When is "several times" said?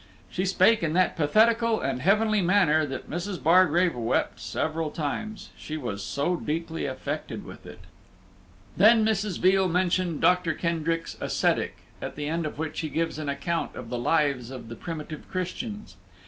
4.39-5.51